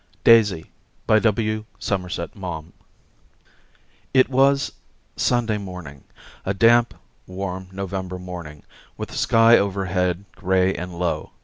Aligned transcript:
DAISY 0.23 0.71
DAISY 1.07 1.65
I 1.87 2.61
It 4.15 4.29
was 4.29 4.71
Sunday 5.15 5.59
morning— 5.59 6.03
a 6.51 6.55
damp, 6.55 6.95
warm 7.27 7.67
November 7.71 8.17
morning, 8.17 8.63
with 8.97 9.09
the 9.09 9.15
sky 9.15 9.59
overhead 9.59 10.25
grey 10.35 10.73
and 10.73 10.97
low. 10.97 11.33